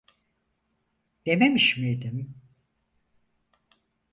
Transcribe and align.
Dememiş 1.25 1.77
miydim? 1.77 2.35